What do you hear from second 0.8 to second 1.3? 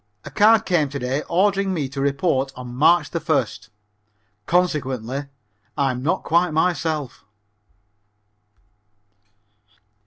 to day